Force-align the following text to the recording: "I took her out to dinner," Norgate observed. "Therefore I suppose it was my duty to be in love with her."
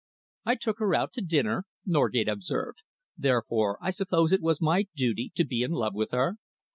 "I 0.45 0.55
took 0.55 0.79
her 0.79 0.95
out 0.95 1.13
to 1.13 1.21
dinner," 1.21 1.67
Norgate 1.85 2.27
observed. 2.27 2.81
"Therefore 3.19 3.77
I 3.79 3.91
suppose 3.91 4.31
it 4.31 4.41
was 4.41 4.59
my 4.59 4.87
duty 4.95 5.31
to 5.35 5.45
be 5.45 5.61
in 5.61 5.69
love 5.73 5.93
with 5.93 6.09
her." 6.09 6.37